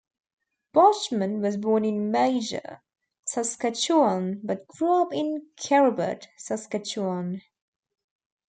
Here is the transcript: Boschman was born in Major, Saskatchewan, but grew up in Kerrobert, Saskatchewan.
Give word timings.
Boschman 0.73 1.41
was 1.41 1.57
born 1.57 1.85
in 1.85 2.09
Major, 2.09 2.81
Saskatchewan, 3.23 4.41
but 4.43 4.65
grew 4.67 4.99
up 5.03 5.13
in 5.13 5.49
Kerrobert, 5.55 6.27
Saskatchewan. 6.37 7.43